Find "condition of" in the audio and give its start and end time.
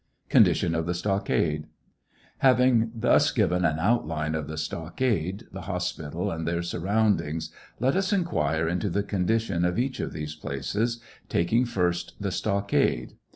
0.29-0.87, 9.03-9.77